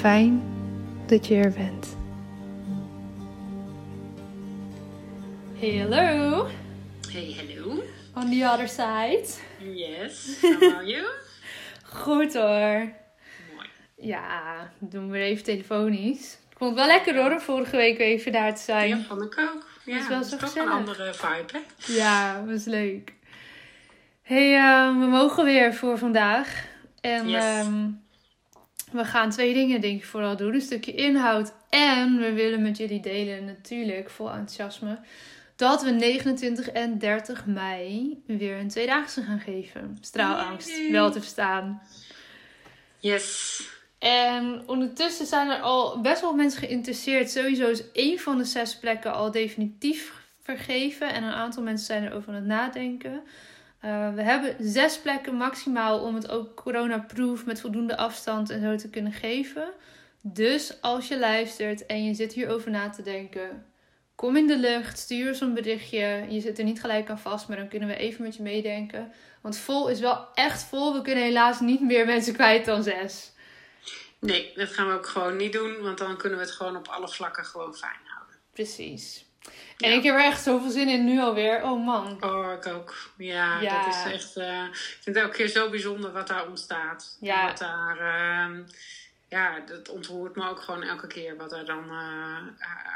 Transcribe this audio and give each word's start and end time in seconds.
Fijn 0.00 0.42
dat 1.06 1.26
je 1.26 1.34
er 1.34 1.52
bent. 1.52 1.96
Hey, 5.58 5.76
hallo. 5.78 6.46
Hey, 7.12 7.36
hello. 7.38 7.82
On 8.14 8.30
the 8.30 8.48
other 8.52 8.68
side. 8.68 9.28
Yes, 9.74 10.36
how 10.42 10.62
are 10.74 10.86
you? 10.86 11.06
Goed 11.84 12.34
hoor. 12.34 12.92
Mooi. 13.54 13.68
Ja, 13.96 14.70
doen 14.78 15.10
we 15.10 15.18
even 15.18 15.44
telefonisch. 15.44 16.38
Ik 16.50 16.56
vond 16.58 16.70
het 16.76 16.78
wel 16.86 16.96
lekker 16.96 17.16
hoor, 17.16 17.32
om 17.32 17.40
vorige 17.40 17.76
week 17.76 17.98
weer 17.98 18.06
even 18.06 18.32
daar 18.32 18.54
te 18.54 18.62
zijn. 18.62 18.88
Ja, 18.88 19.02
vond 19.08 19.22
ik 19.22 19.38
ook. 19.38 19.66
Ja, 19.84 19.98
is 19.98 20.08
wel 20.08 20.18
dat 20.18 20.28
zo 20.28 20.34
is 20.34 20.40
toch 20.40 20.48
gezellig. 20.50 20.70
een 20.70 20.76
andere 20.78 21.14
vibe, 21.14 21.52
hè? 21.52 21.92
Ja, 21.92 22.44
was 22.46 22.64
leuk. 22.64 23.12
hey, 24.22 24.54
eh, 24.56 24.98
we 24.98 25.06
mogen 25.06 25.44
weer 25.44 25.74
voor 25.74 25.98
vandaag. 25.98 26.64
En 27.00 27.28
Yes. 27.28 27.44
ehm, 27.44 27.88
we 28.90 29.04
gaan 29.04 29.30
twee 29.30 29.54
dingen 29.54 29.80
denk 29.80 29.98
ik 29.98 30.06
vooral 30.06 30.36
doen. 30.36 30.54
Een 30.54 30.60
stukje 30.60 30.94
inhoud. 30.94 31.52
En 31.68 32.18
we 32.18 32.32
willen 32.32 32.62
met 32.62 32.76
jullie 32.76 33.00
delen 33.00 33.44
natuurlijk, 33.44 34.10
vol 34.10 34.30
enthousiasme, 34.30 34.98
dat 35.56 35.82
we 35.82 35.90
29 35.90 36.70
en 36.70 36.98
30 36.98 37.46
mei 37.46 38.22
weer 38.26 38.58
een 38.58 38.68
tweedaagse 38.68 39.22
gaan 39.22 39.40
geven. 39.40 39.98
Straalangst, 40.00 40.90
wel 40.90 41.10
te 41.10 41.20
verstaan. 41.20 41.82
Yes. 42.98 43.62
En 43.98 44.62
ondertussen 44.66 45.26
zijn 45.26 45.48
er 45.48 45.60
al 45.60 46.00
best 46.00 46.20
wel 46.20 46.34
mensen 46.34 46.60
geïnteresseerd. 46.60 47.30
Sowieso 47.30 47.68
is 47.68 47.90
één 47.92 48.18
van 48.18 48.38
de 48.38 48.44
zes 48.44 48.78
plekken 48.78 49.12
al 49.12 49.30
definitief 49.30 50.12
vergeven. 50.42 51.12
En 51.12 51.22
een 51.22 51.32
aantal 51.32 51.62
mensen 51.62 51.86
zijn 51.86 52.06
erover 52.06 52.28
aan 52.28 52.34
het 52.34 52.44
nadenken. 52.44 53.22
Eh, 53.80 54.14
we 54.14 54.22
hebben 54.22 54.56
zes 54.58 54.98
plekken 54.98 55.34
maximaal 55.34 56.00
om 56.00 56.14
het 56.14 56.30
ook 56.30 56.54
corona-proof 56.54 57.46
met 57.46 57.60
voldoende 57.60 57.96
afstand 57.96 58.50
en 58.50 58.60
zo 58.60 58.76
te 58.76 58.90
kunnen 58.90 59.12
geven. 59.12 59.72
Dus 60.20 60.80
als 60.80 61.08
je 61.08 61.18
luistert 61.18 61.86
en 61.86 62.04
je 62.04 62.14
zit 62.14 62.32
hierover 62.32 62.70
na 62.70 62.90
te 62.90 63.02
denken, 63.02 63.66
kom 64.14 64.36
in 64.36 64.46
de 64.46 64.58
lucht, 64.58 64.98
stuur 64.98 65.28
ons 65.28 65.40
een 65.40 65.54
berichtje. 65.54 66.26
Je 66.28 66.40
zit 66.40 66.58
er 66.58 66.64
niet 66.64 66.80
gelijk 66.80 67.10
aan 67.10 67.18
vast, 67.18 67.48
maar 67.48 67.56
dan 67.56 67.68
kunnen 67.68 67.88
we 67.88 67.96
even 67.96 68.22
met 68.22 68.36
je 68.36 68.42
meedenken. 68.42 69.12
Want 69.40 69.56
vol 69.56 69.88
is 69.88 70.00
wel 70.00 70.28
echt 70.34 70.62
vol. 70.62 70.94
We 70.94 71.02
kunnen 71.02 71.24
helaas 71.24 71.60
niet 71.60 71.80
meer 71.80 72.06
mensen 72.06 72.34
kwijt 72.34 72.64
dan 72.64 72.82
zes. 72.82 73.32
Nee, 74.18 74.52
dat 74.54 74.68
gaan 74.68 74.88
we 74.88 74.94
ook 74.94 75.06
gewoon 75.06 75.36
niet 75.36 75.52
doen, 75.52 75.80
want 75.80 75.98
dan 75.98 76.16
kunnen 76.16 76.38
we 76.38 76.44
het 76.44 76.54
gewoon 76.54 76.76
op 76.76 76.88
alle 76.88 77.08
vlakken 77.08 77.44
gewoon 77.44 77.74
fijn 77.74 78.00
houden. 78.04 78.36
Precies. 78.52 79.29
En 79.78 79.90
Ja. 79.90 79.96
ik 79.96 80.02
heb 80.02 80.14
er 80.14 80.24
echt 80.24 80.42
zoveel 80.42 80.70
zin 80.70 80.88
in 80.88 81.04
nu 81.04 81.20
alweer. 81.20 81.62
Oh 81.62 81.84
man. 81.86 82.16
Oh, 82.24 82.52
ik 82.52 82.66
ook. 82.66 82.94
Ja, 83.16 83.60
Ja. 83.60 83.84
dat 83.84 83.94
is 83.94 84.12
echt... 84.12 84.36
eh, 84.36 84.64
ik 84.64 84.76
vind 85.00 85.16
het 85.16 85.24
elke 85.24 85.36
keer 85.36 85.48
zo 85.48 85.70
bijzonder 85.70 86.12
wat 86.12 86.28
daar 86.28 86.46
ontstaat. 86.48 87.16
Ja. 87.20 87.46
Wat 87.46 87.58
daar... 87.58 87.98
ehm, 87.98 88.62
ja, 89.28 89.60
dat 89.66 89.88
ontroert 89.88 90.36
me 90.36 90.48
ook 90.48 90.60
gewoon 90.60 90.82
elke 90.82 91.06
keer 91.06 91.36
wat 91.36 91.52
er 91.52 91.64
dan 91.64 91.84
eh, 91.90 92.36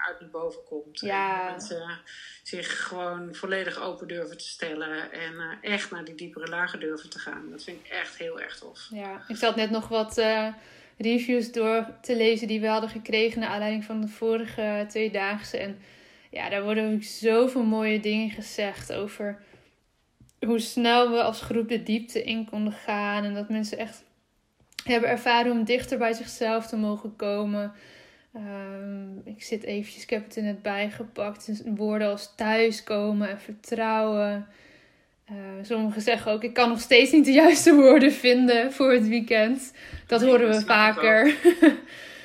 uit 0.06 0.20
naar 0.20 0.30
boven 0.30 0.60
komt. 0.68 1.00
Ja. 1.00 1.40
En 1.40 1.50
mensen 1.50 1.98
zich 2.42 2.86
gewoon 2.86 3.34
volledig 3.34 3.80
open 3.80 4.08
durven 4.08 4.38
te 4.38 4.48
stellen 4.48 5.12
en 5.12 5.34
eh, 5.60 5.72
echt 5.72 5.90
naar 5.90 6.04
die 6.04 6.14
diepere 6.14 6.46
lagen 6.48 6.80
durven 6.80 7.10
te 7.10 7.18
gaan. 7.18 7.50
Dat 7.50 7.64
vind 7.64 7.80
ik 7.84 7.90
echt 7.90 8.16
heel 8.16 8.40
erg 8.40 8.58
tof. 8.58 8.86
Ja, 8.90 9.24
ik 9.28 9.36
zat 9.36 9.56
net 9.56 9.70
nog 9.70 9.88
wat 9.88 10.22
reviews 10.98 11.52
door 11.52 11.86
te 12.02 12.16
lezen 12.16 12.48
die 12.48 12.60
we 12.60 12.66
hadden 12.66 12.90
gekregen 12.90 13.40
naar 13.40 13.48
aanleiding 13.50 13.84
van 13.84 14.00
de 14.00 14.08
vorige 14.08 14.84
tweedaagse. 14.88 15.56
En 15.58 15.82
ja, 16.34 16.48
daar 16.48 16.62
worden 16.62 16.94
ook 16.94 17.02
zoveel 17.02 17.62
mooie 17.62 18.00
dingen 18.00 18.30
gezegd 18.30 18.92
over 18.92 19.38
hoe 20.46 20.58
snel 20.58 21.10
we 21.10 21.22
als 21.22 21.40
groep 21.40 21.68
de 21.68 21.82
diepte 21.82 22.22
in 22.22 22.48
konden 22.50 22.72
gaan. 22.72 23.24
En 23.24 23.34
dat 23.34 23.48
mensen 23.48 23.78
echt 23.78 24.04
hebben 24.84 25.10
ervaren 25.10 25.52
om 25.52 25.64
dichter 25.64 25.98
bij 25.98 26.12
zichzelf 26.12 26.66
te 26.66 26.76
mogen 26.76 27.16
komen. 27.16 27.72
Ehm, 28.34 29.18
ik 29.24 29.42
zit 29.42 29.62
eventjes, 29.62 30.02
ik 30.02 30.10
heb 30.10 30.24
het 30.24 30.36
er 30.36 30.42
net 30.42 30.62
bijgepakt. 30.62 31.46
Dus 31.46 31.62
woorden 31.64 32.08
als 32.08 32.32
thuiskomen 32.36 33.28
en 33.28 33.40
vertrouwen. 33.40 34.46
Eh, 35.24 35.34
sommigen 35.62 36.02
zeggen 36.02 36.32
ook, 36.32 36.44
ik 36.44 36.54
kan 36.54 36.68
nog 36.68 36.80
steeds 36.80 37.12
niet 37.12 37.24
de 37.24 37.32
juiste 37.32 37.74
woorden 37.74 38.12
vinden 38.12 38.72
voor 38.72 38.92
het 38.92 39.08
weekend. 39.08 39.72
Dat 40.06 40.20
Nee, 40.20 40.30
horen 40.30 40.48
we 40.48 40.60
vaker. 40.60 41.34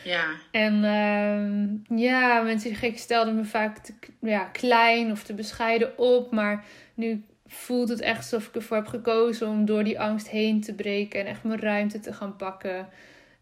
Ja, 0.03 0.25
en 0.51 0.83
ehm, 0.83 1.97
ja, 1.99 2.41
mensen 2.41 2.69
zeggen, 2.69 2.87
ik 2.87 2.97
stelde 2.97 3.31
me 3.31 3.43
vaak 3.43 3.77
te 3.77 3.93
ja, 4.21 4.43
klein 4.43 5.11
of 5.11 5.23
te 5.23 5.33
bescheiden 5.33 5.97
op. 5.97 6.31
Maar 6.31 6.65
nu 6.93 7.23
voelt 7.45 7.89
het 7.89 8.01
echt 8.01 8.17
alsof 8.17 8.47
ik 8.47 8.55
ervoor 8.55 8.77
heb 8.77 8.87
gekozen 8.87 9.47
om 9.47 9.65
door 9.65 9.83
die 9.83 9.99
angst 9.99 10.29
heen 10.29 10.61
te 10.61 10.73
breken. 10.73 11.19
En 11.19 11.25
echt 11.25 11.43
mijn 11.43 11.59
ruimte 11.59 11.99
te 11.99 12.13
gaan 12.13 12.35
pakken. 12.35 12.89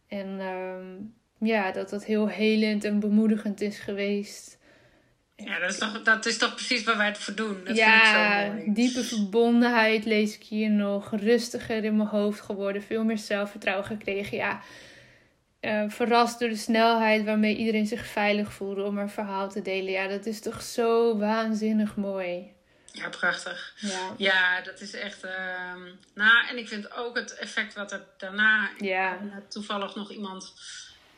En 0.07 0.39
ehm, 0.39 1.47
ja, 1.49 1.71
dat 1.71 1.89
dat 1.89 2.05
heel 2.05 2.27
helend 2.27 2.83
en 2.83 2.99
bemoedigend 2.99 3.61
is 3.61 3.79
geweest. 3.79 4.57
Ja, 5.35 5.59
dat 5.59 5.69
is 5.69 5.77
toch, 5.77 6.01
dat 6.01 6.25
is 6.25 6.37
toch 6.37 6.53
precies 6.53 6.83
waar 6.83 6.97
wij 6.97 7.05
het 7.05 7.17
voor 7.17 7.35
doen. 7.35 7.57
Dat 7.65 7.77
ja, 7.77 7.99
vind 7.99 8.03
ik 8.03 8.49
zo 8.49 8.53
mooi. 8.53 8.73
diepe 8.73 9.03
verbondenheid 9.03 10.05
lees 10.05 10.35
ik 10.35 10.43
hier 10.43 10.69
nog. 10.69 11.11
Rustiger 11.15 11.83
in 11.83 11.97
mijn 11.97 12.09
hoofd 12.09 12.41
geworden. 12.41 12.81
Veel 12.81 13.03
meer 13.03 13.17
zelfvertrouwen 13.17 13.85
gekregen. 13.85 14.37
Ja, 14.37 14.61
eh, 15.59 15.83
verrast 15.87 16.39
door 16.39 16.49
de 16.49 16.55
snelheid 16.55 17.25
waarmee 17.25 17.55
iedereen 17.55 17.87
zich 17.87 18.05
veilig 18.05 18.53
voelde 18.53 18.83
om 18.83 18.97
een 18.97 19.09
verhaal 19.09 19.49
te 19.49 19.61
delen. 19.61 19.91
Ja, 19.91 20.07
dat 20.07 20.25
is 20.25 20.41
toch 20.41 20.61
zo 20.61 21.17
waanzinnig 21.17 21.95
mooi. 21.95 22.55
Ja, 22.91 23.09
prachtig. 23.09 23.73
Ja, 23.77 24.13
Ja, 24.17 24.61
dat 24.61 24.81
is 24.81 24.93
echt. 24.93 25.21
nou, 26.13 26.47
en 26.49 26.57
ik 26.57 26.67
vind 26.67 26.93
ook 26.93 27.15
het 27.15 27.33
effect 27.33 27.73
wat 27.73 27.91
er 27.91 28.05
daarna. 28.17 28.69
Ja. 28.77 29.19
Net 29.21 29.51
Toevallig 29.51 29.95
nog 29.95 30.11
iemand 30.11 30.53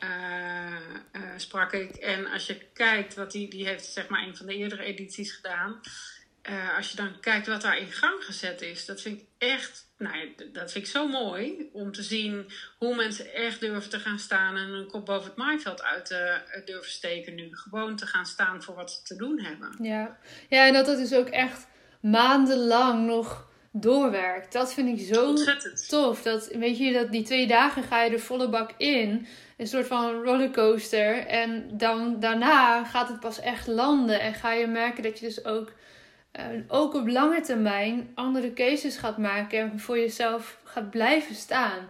eh, 0.00 0.74
eh, 1.12 1.22
sprak 1.36 1.72
ik. 1.72 1.96
En 1.96 2.26
als 2.26 2.46
je 2.46 2.60
kijkt 2.72 3.14
wat 3.14 3.32
die, 3.32 3.48
die 3.48 3.66
heeft, 3.66 3.84
zeg 3.84 4.08
maar, 4.08 4.22
een 4.22 4.36
van 4.36 4.46
de 4.46 4.56
eerdere 4.56 4.82
edities 4.82 5.32
gedaan. 5.32 5.80
Eh, 6.50 6.76
als 6.76 6.90
je 6.90 6.96
dan 6.96 7.20
kijkt 7.20 7.46
wat 7.46 7.62
daar 7.62 7.78
in 7.78 7.92
gang 7.92 8.24
gezet 8.24 8.62
is, 8.62 8.86
dat 8.86 9.00
vind 9.00 9.20
ik 9.20 9.26
echt. 9.38 9.88
Nou, 9.98 10.16
ja, 10.16 10.24
dat 10.52 10.72
vind 10.72 10.84
ik 10.84 10.90
zo 10.90 11.08
mooi 11.08 11.68
om 11.72 11.92
te 11.92 12.02
zien 12.02 12.50
hoe 12.78 12.94
mensen 12.94 13.34
echt 13.34 13.60
durven 13.60 13.90
te 13.90 13.98
gaan 13.98 14.18
staan 14.18 14.56
en 14.56 14.68
hun 14.68 14.86
kop 14.86 15.06
boven 15.06 15.28
het 15.28 15.36
maaiveld 15.36 15.82
uit 15.82 16.10
eh, 16.10 16.34
durven 16.64 16.90
steken 16.90 17.34
nu. 17.34 17.48
Gewoon 17.52 17.96
te 17.96 18.06
gaan 18.06 18.26
staan 18.26 18.62
voor 18.62 18.74
wat 18.74 18.90
ze 18.92 19.02
te 19.02 19.16
doen 19.16 19.40
hebben. 19.40 19.76
ja. 19.82 20.18
ja, 20.48 20.66
en 20.66 20.72
dat 20.72 20.86
het 20.86 20.98
dus 20.98 21.14
ook 21.14 21.28
echt 21.28 21.66
maandenlang 22.00 23.06
nog 23.06 23.48
doorwerkt. 23.72 24.52
Dat 24.52 24.74
vind 24.74 25.00
ik 25.00 25.14
zo 25.14 25.28
Ontzettend. 25.28 25.88
tof. 25.88 26.22
Dat, 26.22 26.46
weet 26.46 26.78
je, 26.78 26.92
dat 26.92 27.10
die 27.10 27.22
twee 27.22 27.46
dagen 27.46 27.82
ga 27.82 28.02
je 28.02 28.10
er 28.10 28.20
volle 28.20 28.48
bak 28.48 28.70
in. 28.76 29.26
Een 29.56 29.66
soort 29.66 29.86
van 29.86 30.22
rollercoaster. 30.22 31.26
En 31.26 31.68
dan 31.78 32.20
daarna 32.20 32.84
gaat 32.84 33.08
het 33.08 33.20
pas 33.20 33.40
echt 33.40 33.66
landen. 33.66 34.20
En 34.20 34.34
ga 34.34 34.52
je 34.52 34.66
merken 34.66 35.02
dat 35.02 35.18
je 35.18 35.26
dus 35.26 35.44
ook, 35.44 35.72
ook 36.68 36.94
op 36.94 37.08
lange 37.08 37.40
termijn 37.40 38.10
andere 38.14 38.52
keuzes 38.52 38.96
gaat 38.96 39.18
maken. 39.18 39.58
En 39.58 39.80
voor 39.80 39.98
jezelf 39.98 40.60
gaat 40.64 40.90
blijven 40.90 41.34
staan. 41.34 41.88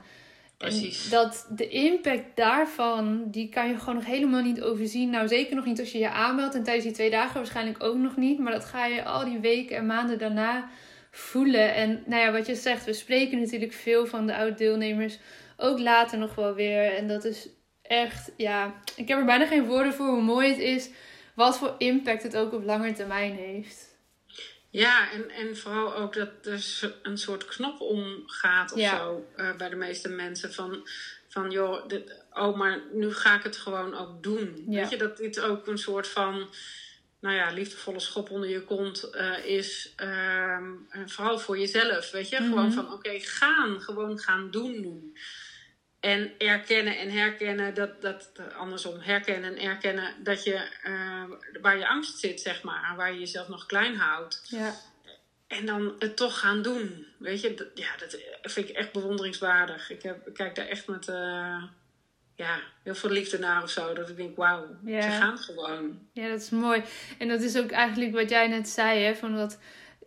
Precies. 0.56 1.04
En 1.04 1.10
dat 1.10 1.46
de 1.50 1.68
impact 1.68 2.24
daarvan, 2.34 3.24
die 3.30 3.48
kan 3.48 3.68
je 3.68 3.78
gewoon 3.78 3.94
nog 3.94 4.04
helemaal 4.04 4.42
niet 4.42 4.62
overzien. 4.62 5.10
Nou, 5.10 5.28
zeker 5.28 5.56
nog 5.56 5.64
niet 5.64 5.80
als 5.80 5.92
je 5.92 5.98
je 5.98 6.10
aanmeldt. 6.10 6.54
En 6.54 6.62
tijdens 6.62 6.84
die 6.84 6.94
twee 6.94 7.10
dagen 7.10 7.34
waarschijnlijk 7.34 7.82
ook 7.82 7.96
nog 7.96 8.16
niet. 8.16 8.38
Maar 8.38 8.52
dat 8.52 8.64
ga 8.64 8.86
je 8.86 9.04
al 9.04 9.24
die 9.24 9.38
weken 9.38 9.76
en 9.76 9.86
maanden 9.86 10.18
daarna 10.18 10.68
voelen. 11.10 11.74
En 11.74 12.02
nou 12.06 12.22
ja, 12.22 12.32
wat 12.32 12.46
je 12.46 12.54
zegt, 12.54 12.84
we 12.84 12.92
spreken 12.92 13.40
natuurlijk 13.40 13.72
veel 13.72 14.06
van 14.06 14.26
de 14.26 14.36
oud-deelnemers. 14.36 15.18
Ook 15.56 15.78
later 15.78 16.18
nog 16.18 16.34
wel 16.34 16.54
weer. 16.54 16.96
En 16.96 17.08
dat 17.08 17.24
is 17.24 17.48
echt, 17.82 18.32
ja, 18.36 18.74
ik 18.96 19.08
heb 19.08 19.18
er 19.18 19.24
bijna 19.24 19.46
geen 19.46 19.66
woorden 19.66 19.94
voor 19.94 20.06
hoe 20.06 20.22
mooi 20.22 20.48
het 20.48 20.58
is. 20.58 20.90
Wat 21.34 21.58
voor 21.58 21.74
impact 21.78 22.22
het 22.22 22.36
ook 22.36 22.52
op 22.52 22.64
lange 22.64 22.92
termijn 22.92 23.34
heeft. 23.34 23.89
Ja, 24.70 25.10
en, 25.12 25.30
en 25.30 25.56
vooral 25.56 25.94
ook 25.96 26.14
dat 26.14 26.28
er 26.42 26.94
een 27.02 27.18
soort 27.18 27.44
knop 27.44 27.80
omgaat 27.80 28.72
of 28.72 28.78
Ja. 28.78 28.96
zo 28.98 29.26
eh, 29.36 29.56
bij 29.56 29.68
de 29.68 29.76
meeste 29.76 30.08
mensen. 30.08 30.52
Van, 30.54 30.88
van 31.28 31.50
joh, 31.50 31.88
dit, 31.88 32.24
oh, 32.32 32.56
maar 32.56 32.80
nu 32.92 33.12
ga 33.14 33.36
ik 33.36 33.42
het 33.42 33.56
gewoon 33.56 33.94
ook 33.94 34.22
doen. 34.22 34.64
Ja. 34.68 34.80
Weet 34.80 34.90
je, 34.90 34.96
dat 34.96 35.16
dit 35.16 35.40
ook 35.40 35.66
een 35.66 35.78
soort 35.78 36.08
van, 36.08 36.48
nou 37.20 37.34
ja, 37.36 37.50
liefdevolle 37.50 38.00
schop 38.00 38.30
onder 38.30 38.48
je 38.48 38.64
kont 38.64 39.02
eh, 39.10 39.44
is. 39.44 39.92
ehm, 39.96 40.72
vooral 41.06 41.38
voor 41.38 41.58
jezelf, 41.58 42.10
weet 42.10 42.28
je. 42.28 42.40
Mhm. 42.40 42.48
Gewoon 42.48 42.72
van, 42.72 42.92
oké, 42.92 43.18
gaan, 43.20 43.80
gewoon 43.80 44.18
gaan 44.18 44.50
doen 44.50 44.82
doen. 44.82 45.16
En 46.00 46.30
erkennen 46.38 46.98
en 46.98 47.10
herkennen, 47.10 47.74
dat, 47.74 48.02
dat 48.02 48.30
andersom, 48.56 49.00
herkennen 49.00 49.56
en 49.56 49.62
erkennen 49.68 50.14
dat 50.22 50.44
je 50.44 50.68
eh, 50.82 51.24
waar 51.60 51.78
je 51.78 51.88
angst 51.88 52.18
zit, 52.18 52.40
zeg 52.40 52.62
maar, 52.62 52.94
waar 52.96 53.12
je 53.12 53.18
jezelf 53.18 53.48
nog 53.48 53.66
klein 53.66 53.96
houdt. 53.96 54.42
Ja, 54.44 54.74
En 55.46 55.66
dan 55.66 55.94
het 55.98 56.16
toch 56.16 56.38
gaan 56.38 56.62
doen. 56.62 57.06
Weet 57.18 57.40
je, 57.40 57.54
dat, 57.54 57.66
ja, 57.74 57.88
dat 57.98 58.16
vind 58.52 58.68
ik 58.68 58.76
echt 58.76 58.92
bewonderingswaardig. 58.92 59.90
Ik, 59.90 60.02
heb, 60.02 60.26
ik 60.26 60.34
kijk 60.34 60.54
daar 60.54 60.66
echt 60.66 60.86
met 60.86 61.08
eh, 61.08 61.62
ja, 62.34 62.60
heel 62.82 62.94
veel 62.94 63.10
liefde 63.10 63.38
naar 63.38 63.62
of 63.62 63.70
zo. 63.70 63.94
Dat 63.94 64.08
ik 64.08 64.16
denk, 64.16 64.36
wauw, 64.36 64.66
Ja. 64.84 65.02
ze 65.02 65.08
gaan 65.10 65.38
gewoon. 65.38 66.08
Ja, 66.12 66.28
dat 66.28 66.40
is 66.40 66.50
mooi. 66.50 66.82
En 67.18 67.28
dat 67.28 67.40
is 67.40 67.56
ook 67.58 67.70
eigenlijk 67.70 68.12
wat 68.14 68.30
jij 68.30 68.48
net 68.48 68.68
zei, 68.68 69.00
hè, 69.04 69.14
van 69.14 69.36
dat 69.36 69.58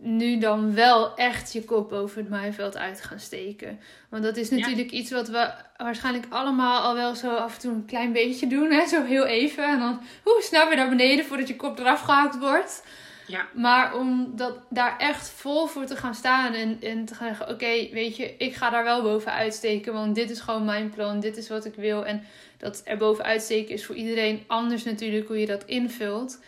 nu 0.06 0.38
dan 0.38 0.74
wel 0.74 1.16
echt 1.16 1.54
je 1.54 1.64
kop 1.64 1.92
over 1.92 2.18
het 2.18 2.30
maaiveld 2.30 2.78
uit 2.78 3.02
gaan 3.02 3.20
steken. 3.20 3.80
Want 4.10 4.24
dat 4.24 4.38
is 4.38 4.50
Ja. 4.50 4.56
natuurlijk 4.56 4.92
iets 4.92 5.12
wat 5.12 5.28
we 5.28 5.52
waarschijnlijk 5.78 6.26
allemaal 6.30 6.82
al 6.82 6.94
wel 6.96 7.16
zo 7.16 7.36
af 7.36 7.54
en 7.56 7.60
toe 7.62 7.72
een 7.72 7.86
klein 7.86 8.12
beetje 8.12 8.48
doen, 8.48 8.72
hè, 8.72 8.88
zo 8.88 9.04
heel 9.04 9.26
even. 9.26 9.64
En 9.64 9.80
dan 9.80 10.02
hoe 10.24 10.42
snel 10.42 10.68
weer 10.68 10.78
naar 10.78 10.90
beneden 10.90 11.26
voordat 11.26 11.48
je 11.48 11.56
kop 11.56 11.80
eraf 11.80 12.02
gehakt 12.02 12.40
wordt. 12.40 12.84
Ja, 13.28 13.48
Maar 13.54 13.96
om 13.96 14.32
dat, 14.36 14.58
daar 14.70 14.98
echt 14.98 15.30
vol 15.30 15.66
voor 15.68 15.86
te 15.86 15.96
gaan 15.96 16.16
staan 16.16 16.54
en, 16.54 16.78
en 16.82 17.06
te 17.06 17.16
gaan 17.16 17.28
zeggen: 17.28 17.50
Oké, 17.50 17.88
weet 17.92 18.18
je, 18.18 18.36
ik 18.38 18.56
ga 18.56 18.70
daar 18.70 18.84
wel 18.84 19.02
boven 19.02 19.32
uitsteken. 19.34 19.94
Want 19.94 20.16
dit 20.16 20.30
is 20.30 20.40
gewoon 20.40 20.66
mijn 20.66 20.90
plan, 20.90 21.20
dit 21.20 21.38
is 21.38 21.50
wat 21.50 21.66
ik 21.66 21.76
wil. 21.76 22.06
En 22.06 22.24
dat 22.58 22.82
er 22.86 22.98
boven 22.98 23.24
uitsteken 23.24 23.74
is 23.74 23.86
voor 23.86 23.96
iedereen 23.96 24.44
anders 24.48 24.84
natuurlijk 24.84 25.28
hoe 25.28 25.40
je 25.40 25.46
dat 25.46 25.64
invult. 25.66 26.40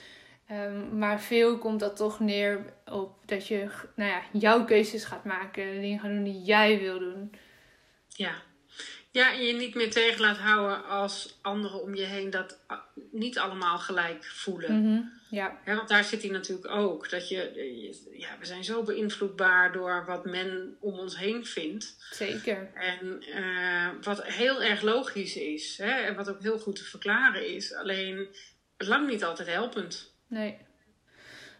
Ehm, 0.47 0.97
maar 0.97 1.21
veel 1.21 1.57
komt 1.57 1.79
dat 1.79 1.95
toch 1.95 2.19
neer 2.19 2.73
op 2.85 3.17
dat 3.25 3.47
je 3.47 3.67
nou 3.95 4.09
ja, 4.09 4.21
jouw 4.31 4.65
keuzes 4.65 5.03
gaat 5.03 5.23
maken. 5.25 5.73
De 5.73 5.79
dingen 5.79 5.99
gaan 5.99 6.13
doen 6.13 6.23
die 6.23 6.41
jij 6.43 6.79
wil 6.79 6.99
doen. 6.99 7.35
ja. 8.09 8.33
Ja, 9.11 9.31
en 9.33 9.45
je 9.45 9.53
niet 9.53 9.75
meer 9.75 9.91
tegen 9.91 10.21
laat 10.21 10.37
houden 10.37 10.85
als 10.85 11.39
anderen 11.41 11.81
om 11.81 11.95
je 11.95 12.03
heen 12.03 12.29
dat 12.29 12.59
niet 13.11 13.37
allemaal 13.39 13.77
gelijk 13.79 14.25
voelen. 14.25 14.81
Mhm, 14.81 15.01
Ja, 15.29 15.59
Hè, 15.63 15.75
want 15.75 15.87
daar 15.89 16.03
zit 16.03 16.21
hij 16.21 16.31
natuurlijk 16.31 16.67
ook. 16.71 17.09
Dat 17.09 17.29
je, 17.29 17.35
je- 17.55 18.17
ja, 18.19 18.29
we 18.39 18.45
zijn 18.45 18.63
zo 18.63 18.83
beïnvloedbaar 18.83 19.71
door 19.71 20.05
wat 20.05 20.25
men 20.25 20.77
om 20.79 20.99
ons 20.99 21.17
heen 21.17 21.45
vindt. 21.45 21.95
zeker. 22.11 22.71
En 22.73 23.21
eh, 23.33 23.87
wat 24.01 24.23
heel 24.23 24.63
erg 24.63 24.81
logisch 24.81 25.35
is, 25.35 25.77
hè, 25.77 25.91
en 25.91 26.15
wat 26.15 26.29
ook 26.29 26.41
heel 26.41 26.59
goed 26.59 26.75
te 26.75 26.83
verklaren 26.83 27.47
is, 27.55 27.73
alleen 27.73 28.27
lang 28.77 29.07
niet 29.09 29.23
altijd 29.23 29.47
helpend. 29.47 30.13
Nee. 30.27 30.57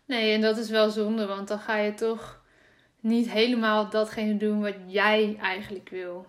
Nee, 0.06 0.33
en 0.33 0.41
dat 0.41 0.57
is 0.57 0.69
wel 0.69 0.89
zonde, 0.89 1.25
want 1.25 1.47
dan 1.47 1.59
ga 1.59 1.77
je 1.77 1.94
toch 1.94 2.41
niet 3.00 3.29
helemaal 3.31 3.89
datgene 3.89 4.38
doen 4.38 4.62
wat 4.62 4.75
jij 4.88 5.38
eigenlijk 5.41 5.89
wil. 5.89 6.27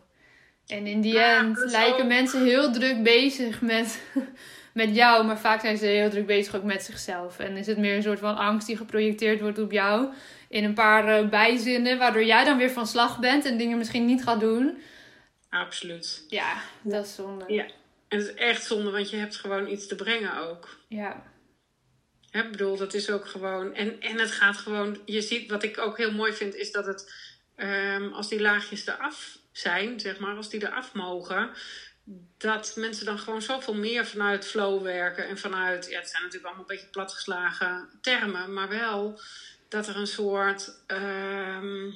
En 0.66 0.86
in 0.86 1.00
die 1.00 1.12
Ja, 1.14 1.38
end 1.38 1.58
lijken 1.58 2.02
ook- 2.02 2.08
mensen 2.08 2.44
heel 2.44 2.72
druk 2.72 3.02
bezig 3.02 3.60
met, 3.60 4.02
met 4.74 4.94
jou, 4.94 5.26
maar 5.26 5.38
vaak 5.38 5.60
zijn 5.60 5.76
ze 5.78 5.86
heel 5.86 6.10
druk 6.10 6.26
bezig 6.26 6.54
ook 6.56 6.62
met 6.62 6.82
zichzelf. 6.82 7.38
En 7.38 7.56
is 7.56 7.66
het 7.66 7.78
meer 7.78 7.96
een 7.96 8.02
soort 8.02 8.18
van 8.18 8.36
angst 8.36 8.66
die 8.66 8.76
geprojecteerd 8.76 9.40
wordt 9.40 9.58
op 9.58 9.72
jou 9.72 10.12
in 10.48 10.64
een 10.64 10.74
paar 10.74 11.08
eh, 11.18 11.28
bijzinnen, 11.28 11.98
waardoor 11.98 12.24
jij 12.24 12.44
dan 12.44 12.56
weer 12.58 12.70
van 12.70 12.86
slag 12.86 13.18
bent 13.18 13.44
en 13.44 13.56
dingen 13.58 13.78
misschien 13.78 14.04
niet 14.04 14.22
gaat 14.22 14.40
doen. 14.40 14.78
Absoluut. 15.50 16.24
Ja, 16.28 16.52
dat 16.82 17.04
is 17.04 17.14
zonde. 17.14 17.44
Ja. 17.52 17.64
En 18.08 18.18
het 18.18 18.26
is 18.26 18.34
echt 18.34 18.64
zonde, 18.64 18.90
want 18.90 19.10
je 19.10 19.16
hebt 19.16 19.36
gewoon 19.36 19.68
iets 19.70 19.86
te 19.86 19.94
brengen 19.94 20.36
ook. 20.36 20.76
Ja, 20.88 21.22
Ik 22.44 22.50
bedoel, 22.50 22.76
dat 22.76 22.94
is 22.94 23.10
ook 23.10 23.26
gewoon. 23.26 23.74
En, 23.74 24.00
en 24.00 24.18
het 24.18 24.30
gaat 24.30 24.56
gewoon. 24.56 25.00
Je 25.04 25.20
ziet, 25.20 25.50
wat 25.50 25.62
ik 25.62 25.78
ook 25.78 25.96
heel 25.96 26.12
mooi 26.12 26.32
vind, 26.32 26.54
is 26.54 26.72
dat 26.72 26.86
het. 26.86 27.12
ehm, 27.56 28.12
als 28.12 28.28
die 28.28 28.40
laagjes 28.40 28.86
eraf 28.86 29.38
zijn, 29.52 30.00
zeg 30.00 30.18
maar, 30.18 30.36
als 30.36 30.48
die 30.50 30.66
eraf 30.66 30.92
mogen. 30.94 31.50
Dat 32.38 32.72
mensen 32.76 33.06
dan 33.06 33.18
gewoon 33.18 33.42
zoveel 33.42 33.74
meer 33.74 34.06
vanuit 34.06 34.46
flow 34.46 34.82
werken. 34.82 35.28
En 35.28 35.38
vanuit. 35.38 35.86
Ja, 35.90 35.98
het 35.98 36.08
zijn 36.08 36.22
natuurlijk 36.22 36.46
allemaal 36.46 36.70
een 36.70 36.76
beetje 36.76 36.90
platgeslagen 36.90 37.88
termen. 38.00 38.52
Maar 38.52 38.68
wel 38.68 39.20
dat 39.68 39.86
er 39.88 39.96
een 39.96 40.06
soort. 40.06 40.82
ehm, 40.86 41.90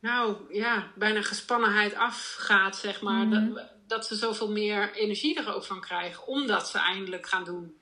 nou 0.00 0.36
ja, 0.54 0.92
bijna 0.94 1.22
gespannenheid 1.22 1.94
afgaat, 1.94 2.76
zeg 2.76 3.00
maar. 3.00 3.26
Mhm. 3.26 3.54
dat, 3.54 3.70
dat 3.86 4.06
ze 4.06 4.14
zoveel 4.14 4.50
meer 4.50 4.92
energie 4.94 5.38
er 5.40 5.54
ook 5.54 5.64
van 5.64 5.80
krijgen. 5.80 6.26
Omdat 6.26 6.68
ze 6.68 6.78
eindelijk 6.78 7.28
gaan 7.28 7.44
doen 7.44 7.76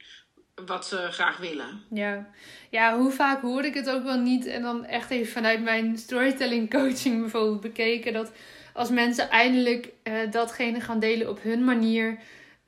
wat 0.67 0.87
ze 0.87 0.97
graag 1.11 1.37
willen. 1.37 1.83
Ja. 1.91 2.27
ja, 2.71 2.99
hoe 2.99 3.11
vaak 3.11 3.43
hoor 3.43 3.65
ik 3.65 3.75
het 3.75 3.91
ook 3.91 4.05
wel 4.05 4.19
niet. 4.19 4.47
En 4.47 4.63
dan 4.63 4.85
echt 4.85 5.11
even 5.11 5.33
vanuit 5.33 5.63
mijn 5.63 5.99
storytelling 5.99 6.71
coaching 6.71 7.21
bijvoorbeeld 7.21 7.61
bekeken. 7.61 8.13
Dat 8.13 8.33
als 8.75 8.91
mensen 8.91 9.31
eindelijk 9.31 9.93
eh, 10.03 10.15
datgene 10.31 10.81
gaan 10.81 10.99
delen 11.01 11.29
op 11.29 11.43
hun 11.43 11.65
manier. 11.65 12.19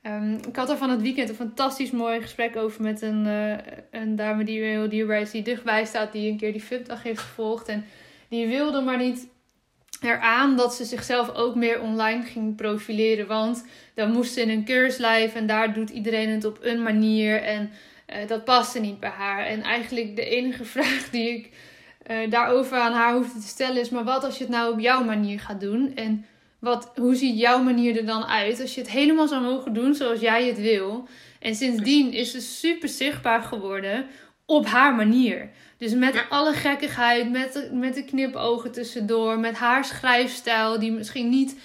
Ehm, 0.03 0.33
ik 0.33 0.57
had 0.57 0.71
er 0.71 0.77
van 0.77 0.91
het 0.91 1.03
weekend 1.03 1.29
een 1.29 1.35
fantastisch 1.35 1.91
mooi 1.91 2.21
gesprek 2.21 2.57
over 2.57 2.83
met 2.83 3.03
een, 3.03 3.27
eh, 3.27 3.75
een 4.01 4.17
dame 4.17 4.45
die 4.45 4.63
heel 4.63 4.89
dierbaar 4.89 5.21
is. 5.21 5.31
Die 5.31 5.43
dichtbij 5.43 5.85
staat. 5.85 6.13
Die 6.13 6.31
een 6.31 6.39
keer 6.39 6.53
die 6.53 6.65
VIP-dag 6.65 7.03
heeft 7.03 7.21
gevolgd. 7.21 7.69
En 7.69 7.85
die 8.29 8.47
wilde 8.47 8.81
maar 8.81 8.99
niet 8.99 9.29
eraan 10.03 10.57
dat 10.57 10.75
ze 10.75 10.85
zichzelf 10.85 11.35
ook 11.35 11.55
meer 11.55 11.81
online 11.81 12.23
ging 12.23 12.57
profileren. 12.57 13.27
Want 13.27 13.65
dan 13.95 14.13
moest 14.13 14.33
ze 14.33 14.41
in 14.41 14.51
een 14.51 14.65
keurslijf 14.65 15.35
en 15.35 15.47
daar 15.47 15.75
doet 15.75 15.91
iedereen 15.91 16.29
het 16.29 16.45
op 16.45 16.59
een 16.61 16.83
manier. 16.83 17.43
En 17.43 17.71
eh, 18.07 18.29
dat 18.29 18.45
paste 18.45 18.81
niet 18.81 19.01
bij 19.01 19.11
haar. 19.11 19.47
En 19.47 19.63
eigenlijk 19.63 20.17
de 20.17 20.25
enige 20.25 20.65
vraag 20.75 21.11
die 21.11 21.29
ik 21.29 21.51
eh, 22.03 22.31
daarover 22.31 22.79
aan 22.79 22.93
haar 22.93 23.15
hoefde 23.15 23.41
te 23.41 23.47
stellen 23.47 23.81
is: 23.81 23.91
maar 23.91 24.05
wat 24.05 24.25
als 24.25 24.39
je 24.39 24.45
het 24.45 24.53
nou 24.53 24.73
op 24.73 24.81
jouw 24.81 25.05
manier 25.05 25.41
gaat 25.41 25.61
doen? 25.61 25.93
En 25.95 26.25
wat, 26.59 26.93
hoe 26.95 27.15
ziet 27.15 27.39
jouw 27.39 27.63
manier 27.63 27.97
er 27.97 28.07
dan 28.07 28.25
uit? 28.25 28.61
Als 28.61 28.75
je 28.75 28.81
het 28.81 28.91
helemaal 28.91 29.29
zou 29.29 29.43
mogen 29.43 29.73
doen 29.73 29.95
zoals 29.95 30.21
jij 30.21 30.47
het 30.47 30.61
wil. 30.61 31.09
En 31.41 31.55
sindsdien 31.55 32.13
is 32.13 32.31
ze 32.31 32.41
super 32.41 32.89
zichtbaar 32.89 33.43
geworden 33.43 34.07
op 34.53 34.67
haar 34.67 34.95
manier. 34.95 35.51
Dus 35.77 35.95
met 35.95 36.25
alle 36.29 36.53
gekkigheid, 36.53 37.31
met 37.31 37.53
de, 37.53 37.71
met 37.73 37.95
de 37.95 38.05
knipogen 38.05 38.73
tussendoor, 38.73 39.39
met 39.39 39.55
haar 39.55 39.85
schrijfstijl, 39.85 40.79
die 40.79 40.93
misschien 40.93 41.29
niet 41.29 41.57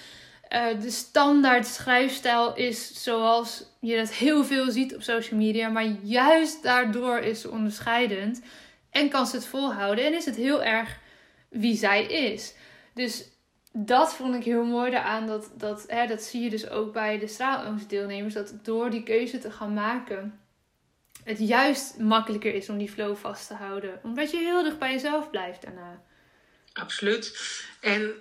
uh, 0.52 0.80
de 0.80 0.90
standaard 0.90 1.66
schrijfstijl 1.66 2.54
is 2.54 3.02
zoals 3.02 3.64
je 3.80 3.96
dat 3.96 4.12
heel 4.12 4.44
veel 4.44 4.70
ziet 4.70 4.94
op 4.94 5.02
social 5.02 5.40
media, 5.40 5.68
maar 5.68 5.86
juist 6.02 6.62
daardoor 6.62 7.18
is 7.18 7.40
ze 7.40 7.50
onderscheidend 7.50 8.42
en 8.90 9.08
kan 9.08 9.26
ze 9.26 9.36
het 9.36 9.46
volhouden 9.46 10.06
en 10.06 10.14
is 10.14 10.24
het 10.24 10.36
heel 10.36 10.62
erg 10.62 10.98
wie 11.48 11.76
zij 11.76 12.04
is. 12.04 12.54
Dus 12.94 13.24
dat 13.72 14.14
vond 14.14 14.34
ik 14.34 14.44
heel 14.44 14.64
mooi 14.64 14.90
daaraan. 14.90 15.26
Dat, 15.26 15.50
dat, 15.56 15.84
hè, 15.86 16.06
dat 16.06 16.22
zie 16.22 16.42
je 16.42 16.50
dus 16.50 16.70
ook 16.70 16.92
bij 16.92 17.18
de 17.18 17.26
straalangstdeelnemers. 17.26 18.34
Dat 18.34 18.54
door 18.62 18.90
die 18.90 19.02
keuze 19.02 19.38
te 19.38 19.50
gaan 19.50 19.74
maken, 19.74 20.40
het 21.28 21.38
juist 21.38 21.98
makkelijker 21.98 22.54
is 22.54 22.68
om 22.68 22.78
die 22.78 22.90
flow 22.90 23.16
vast 23.16 23.46
te 23.46 23.54
houden. 23.54 24.00
Omdat 24.02 24.30
je 24.30 24.36
heel 24.36 24.62
dicht 24.62 24.78
bij 24.78 24.92
jezelf 24.92 25.30
blijft 25.30 25.62
daarna. 25.62 26.02
Absoluut. 26.72 27.38
En 27.80 28.14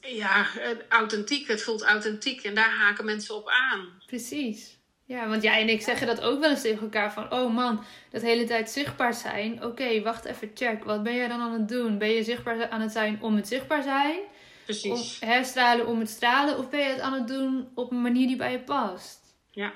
ja, 0.00 0.46
authentiek. 0.88 1.48
Het 1.48 1.62
voelt 1.62 1.82
authentiek. 1.82 2.42
En 2.42 2.54
daar 2.54 2.70
haken 2.70 3.04
mensen 3.04 3.34
op 3.34 3.48
aan. 3.48 4.02
Precies. 4.06 4.78
Ja, 5.04 5.28
want 5.28 5.42
jij 5.42 5.60
en 5.60 5.68
ik 5.68 5.82
zeggen 5.82 6.06
dat 6.06 6.20
ook 6.20 6.40
wel 6.40 6.50
eens 6.50 6.60
tegen 6.60 6.82
elkaar 6.82 7.12
van... 7.12 7.32
Oh 7.32 7.54
man, 7.54 7.84
dat 8.10 8.22
hele 8.22 8.44
tijd 8.44 8.70
zichtbaar 8.70 9.14
zijn. 9.14 9.64
Oké, 9.64 10.02
wacht 10.02 10.24
even, 10.24 10.50
check. 10.54 10.84
Wat 10.84 11.02
ben 11.02 11.14
jij 11.14 11.28
dan 11.28 11.40
aan 11.40 11.52
het 11.52 11.68
doen? 11.68 11.98
Ben 11.98 12.10
je 12.10 12.24
zichtbaar 12.24 12.68
aan 12.68 12.80
het 12.80 12.92
zijn 12.92 13.18
om 13.22 13.36
het 13.36 13.48
zichtbaar 13.48 13.82
zijn? 13.82 14.18
Precies. 14.64 14.90
Of 14.90 15.20
herstralen 15.20 15.86
om 15.86 15.98
het 15.98 16.08
stralen? 16.08 16.58
Of 16.58 16.70
ben 16.70 16.80
je 16.80 16.86
het 16.86 17.00
aan 17.00 17.12
het 17.12 17.28
doen 17.28 17.68
op 17.74 17.90
een 17.90 18.02
manier 18.02 18.26
die 18.26 18.36
bij 18.36 18.52
je 18.52 18.60
past? 18.60 19.20
Ja, 19.50 19.72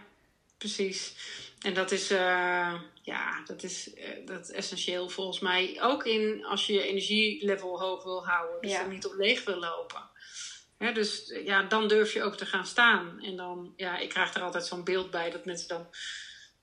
precies. 0.58 1.14
En 1.60 1.74
dat 1.74 1.90
is, 1.90 2.10
uh, 2.10 2.74
ja, 3.02 3.42
dat 3.46 3.62
is, 3.62 3.94
uh, 3.94 4.26
dat 4.26 4.40
is 4.40 4.50
essentieel 4.50 5.08
volgens 5.08 5.40
mij. 5.40 5.78
Ook 5.80 6.04
in 6.04 6.44
als 6.44 6.66
je 6.66 6.72
je 6.72 6.82
energielevel 6.82 7.80
hoog 7.80 8.04
wil 8.04 8.26
houden. 8.26 8.60
Dus 8.60 8.70
ja. 8.70 8.80
er 8.80 8.88
niet 8.88 9.06
op 9.06 9.14
leeg 9.14 9.44
wil 9.44 9.58
lopen. 9.58 10.02
Dus 10.94 11.32
ja, 11.44 11.62
dan 11.62 11.88
durf 11.88 12.12
je 12.12 12.22
ook 12.22 12.36
te 12.36 12.46
gaan 12.46 12.66
staan. 12.66 13.22
En 13.22 13.36
dan, 13.36 13.72
ja, 13.76 13.98
ik 13.98 14.08
krijg 14.08 14.34
er 14.34 14.42
altijd 14.42 14.66
zo'n 14.66 14.84
beeld 14.84 15.10
bij 15.10 15.30
dat 15.30 15.44
mensen 15.44 15.68
dan 15.68 15.86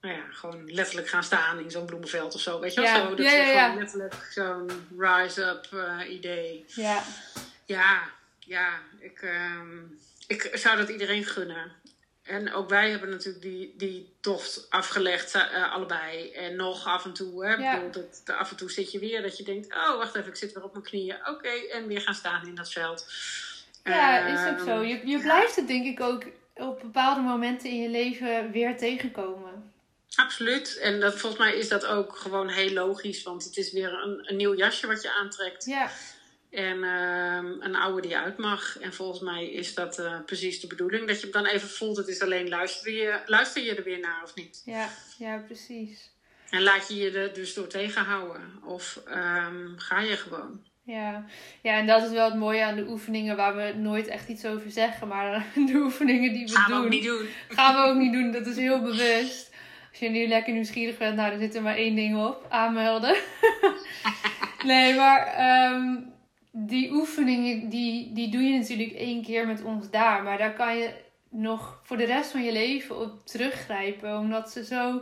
nou 0.01 0.15
ja, 0.15 0.23
gewoon 0.31 0.71
letterlijk 0.71 1.07
gaan 1.07 1.23
staan 1.23 1.59
in 1.59 1.71
zo'n 1.71 1.85
bloemenveld 1.85 2.35
of 2.35 2.41
zo. 2.41 2.59
Weet 2.59 2.73
je 2.73 2.81
wel? 2.81 2.89
Ja. 2.89 3.01
Zo, 3.01 3.15
dat 3.15 3.25
ja, 3.25 3.31
ja, 3.31 3.47
ja. 3.47 3.63
gewoon 3.63 3.79
letterlijk 3.79 4.27
zo'n 4.31 4.87
rise-up 4.97 5.67
uh, 5.73 5.99
idee. 6.09 6.65
Ja. 6.67 7.03
Ja, 7.65 8.11
ja. 8.39 8.79
Ik, 8.99 9.21
um, 9.21 9.99
ik 10.27 10.49
zou 10.53 10.77
dat 10.77 10.89
iedereen 10.89 11.25
gunnen. 11.25 11.71
En 12.23 12.53
ook 12.53 12.69
wij 12.69 12.89
hebben 12.89 13.09
natuurlijk 13.09 13.43
die, 13.43 13.73
die 13.77 14.13
tocht 14.19 14.65
afgelegd, 14.69 15.35
uh, 15.35 15.73
allebei. 15.73 16.31
En 16.31 16.55
nog 16.55 16.87
af 16.87 17.05
en 17.05 17.13
toe, 17.13 17.45
hè, 17.45 17.53
ja. 17.53 17.75
bedoel, 17.75 17.91
dat, 18.25 18.35
af 18.37 18.51
en 18.51 18.57
toe 18.57 18.71
zit 18.71 18.91
je 18.91 18.99
weer 18.99 19.21
dat 19.21 19.37
je 19.37 19.43
denkt: 19.43 19.73
oh, 19.73 19.97
wacht 19.97 20.15
even, 20.15 20.29
ik 20.29 20.35
zit 20.35 20.53
weer 20.53 20.63
op 20.63 20.71
mijn 20.73 20.85
knieën. 20.85 21.27
Oké, 21.27 21.49
en 21.71 21.87
weer 21.87 22.01
gaan 22.01 22.13
staan 22.13 22.47
in 22.47 22.55
dat 22.55 22.71
veld. 22.71 23.05
Ja, 23.83 24.25
is 24.25 24.51
ook 24.51 24.67
zo. 24.67 24.81
Je, 24.81 25.07
je 25.07 25.19
blijft 25.19 25.55
het 25.55 25.67
denk 25.67 25.85
ik 25.85 25.99
ook 25.99 26.23
op 26.53 26.79
bepaalde 26.81 27.21
momenten 27.21 27.69
in 27.69 27.81
je 27.81 27.89
leven 27.89 28.51
weer 28.51 28.77
tegenkomen. 28.77 29.71
Absoluut. 30.15 30.77
En 30.77 30.99
dat, 30.99 31.19
volgens 31.19 31.41
mij 31.41 31.57
is 31.57 31.69
dat 31.69 31.85
ook 31.85 32.15
gewoon 32.15 32.49
heel 32.49 32.71
logisch. 32.71 33.23
Want 33.23 33.43
het 33.43 33.57
is 33.57 33.71
weer 33.71 33.93
een, 33.93 34.29
een 34.29 34.35
nieuw 34.35 34.55
jasje 34.55 34.87
wat 34.87 35.01
je 35.01 35.13
aantrekt. 35.13 35.65
Ja. 35.65 35.89
En 36.53 36.77
uh, 36.77 37.37
een 37.59 37.75
oude 37.75 38.01
die 38.01 38.17
uit 38.17 38.37
mag. 38.37 38.79
En 38.79 38.93
volgens 38.93 39.19
mij 39.19 39.45
is 39.45 39.73
dat 39.73 39.99
uh, 39.99 40.19
precies 40.25 40.59
de 40.59 40.67
bedoeling. 40.67 41.07
Dat 41.07 41.21
je 41.21 41.29
dan 41.29 41.45
even 41.45 41.69
voelt, 41.69 41.97
het 41.97 42.07
is 42.07 42.21
alleen 42.21 42.49
luister 42.49 42.91
je, 42.91 43.19
luister 43.25 43.63
je 43.63 43.75
er 43.75 43.83
weer 43.83 43.99
naar 43.99 44.21
of 44.23 44.35
niet. 44.35 44.61
Ja, 44.65 44.89
ja 45.17 45.37
precies. 45.37 46.11
En 46.49 46.61
laat 46.61 46.87
je 46.87 46.95
je 46.95 47.11
er 47.11 47.33
dus 47.33 47.53
door 47.53 47.67
tegenhouden. 47.67 48.41
Of 48.63 49.01
um, 49.07 49.73
ga 49.77 49.99
je 49.99 50.17
gewoon. 50.17 50.61
Ja. 50.85 51.25
ja, 51.61 51.77
en 51.77 51.87
dat 51.87 52.03
is 52.03 52.09
wel 52.09 52.29
het 52.29 52.39
mooie 52.39 52.63
aan 52.63 52.75
de 52.75 52.87
oefeningen 52.87 53.35
waar 53.35 53.55
we 53.55 53.73
nooit 53.77 54.07
echt 54.07 54.27
iets 54.27 54.45
over 54.45 54.71
zeggen. 54.71 55.07
Maar 55.07 55.45
de 55.71 55.75
oefeningen 55.75 56.33
die 56.33 56.45
we 56.45 56.51
gaan 56.51 56.69
doen. 56.69 56.71
Gaan 56.71 56.81
we 56.81 56.85
ook 56.85 56.91
niet 56.91 57.03
doen. 57.03 57.27
Gaan 57.47 57.75
we 57.75 57.89
ook 57.89 57.97
niet 57.97 58.13
doen. 58.13 58.31
Dat 58.31 58.47
is 58.47 58.55
heel 58.55 58.81
bewust. 58.81 59.51
Als 59.89 59.99
je 59.99 60.09
nu 60.09 60.27
lekker 60.27 60.53
nieuwsgierig 60.53 60.97
bent, 60.97 61.15
nou, 61.15 61.31
er 61.31 61.39
zit 61.39 61.55
er 61.55 61.61
maar 61.61 61.75
één 61.75 61.95
ding 61.95 62.25
op. 62.25 62.45
Aanmelden. 62.49 63.15
nee, 64.65 64.95
maar 64.95 65.73
um, 65.73 66.12
die 66.55 66.91
oefeningen, 66.91 67.69
die, 67.69 68.13
die 68.13 68.29
doe 68.29 68.41
je 68.41 68.57
natuurlijk 68.57 68.91
één 68.91 69.23
keer 69.23 69.47
met 69.47 69.63
ons 69.63 69.89
daar. 69.89 70.23
Maar 70.23 70.37
daar 70.37 70.53
kan 70.53 70.77
je 70.77 70.93
nog 71.29 71.79
voor 71.83 71.97
de 71.97 72.05
rest 72.05 72.31
van 72.31 72.43
je 72.43 72.51
leven 72.51 72.99
op 72.99 73.25
teruggrijpen. 73.25 74.17
Omdat 74.17 74.51
ze 74.51 74.65
zo... 74.65 75.01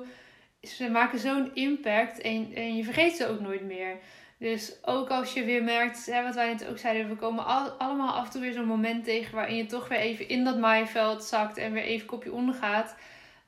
Ze 0.62 0.89
maken 0.89 1.20
zo'n 1.20 1.51
impact 1.53 2.22
en, 2.22 2.51
en 2.53 2.75
je 2.75 2.84
vergeet 2.84 3.15
ze 3.15 3.27
ook 3.27 3.39
nooit 3.39 3.63
meer. 3.63 3.98
Dus 4.38 4.75
ook 4.81 5.10
als 5.10 5.34
je 5.34 5.43
weer 5.43 5.63
merkt, 5.63 6.05
hè, 6.05 6.24
wat 6.24 6.36
wij 6.36 6.48
net 6.48 6.67
ook 6.67 6.77
zeiden, 6.77 7.10
we 7.10 7.15
komen 7.15 7.46
al, 7.46 7.70
allemaal 7.70 8.13
af 8.13 8.25
en 8.25 8.31
toe 8.31 8.41
weer 8.41 8.53
zo'n 8.53 8.65
moment 8.65 9.03
tegen 9.03 9.36
waarin 9.36 9.55
je 9.55 9.65
toch 9.65 9.88
weer 9.88 10.00
even 10.00 10.27
in 10.29 10.43
dat 10.43 10.60
maaiveld 10.60 11.24
zakt 11.24 11.58
en 11.58 11.72
weer 11.72 11.84
even 11.84 12.08
kopje 12.08 12.31
onder 12.31 12.55
gaat. 12.55 12.96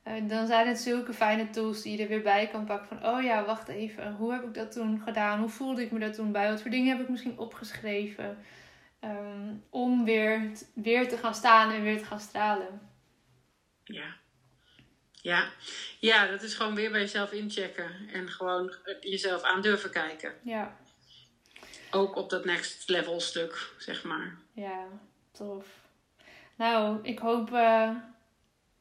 Uh, 0.08 0.28
dan 0.28 0.46
zijn 0.46 0.68
het 0.68 0.78
zulke 0.78 1.12
fijne 1.12 1.50
tools 1.50 1.82
die 1.82 1.96
je 1.96 2.02
er 2.02 2.08
weer 2.08 2.22
bij 2.22 2.48
kan 2.48 2.64
pakken. 2.64 2.88
Van, 2.88 3.06
oh 3.06 3.22
ja, 3.22 3.44
wacht 3.44 3.68
even. 3.68 4.12
Hoe 4.12 4.32
heb 4.32 4.42
ik 4.42 4.54
dat 4.54 4.72
toen 4.72 5.00
gedaan? 5.04 5.38
Hoe 5.38 5.48
voelde 5.48 5.82
ik 5.82 5.90
me 5.90 5.98
dat 5.98 6.14
toen 6.14 6.32
bij? 6.32 6.50
Wat 6.50 6.62
voor 6.62 6.70
dingen 6.70 6.96
heb 6.96 7.00
ik 7.00 7.08
misschien 7.08 7.38
opgeschreven? 7.38 8.44
Um, 9.00 9.64
om 9.70 10.04
weer, 10.04 10.50
weer 10.74 11.08
te 11.08 11.16
gaan 11.16 11.34
staan 11.34 11.72
en 11.72 11.82
weer 11.82 11.98
te 11.98 12.04
gaan 12.04 12.20
stralen. 12.20 12.80
Ja. 13.84 14.16
Ja. 15.12 15.48
ja, 16.00 16.26
dat 16.26 16.42
is 16.42 16.54
gewoon 16.54 16.74
weer 16.74 16.90
bij 16.90 17.00
jezelf 17.00 17.32
inchecken. 17.32 17.90
En 18.12 18.28
gewoon 18.28 18.74
jezelf 19.00 19.42
aan 19.42 19.62
durven 19.62 19.90
kijken. 19.90 20.34
Ja. 20.42 20.76
Ook 21.90 22.16
op 22.16 22.30
dat 22.30 22.44
next 22.44 22.88
level 22.88 23.20
stuk, 23.20 23.72
zeg 23.78 24.04
maar. 24.04 24.36
Ja, 24.52 24.86
tof. 25.32 25.66
Nou, 26.56 26.98
ik 27.02 27.18
hoop... 27.18 27.50
Uh 27.50 27.90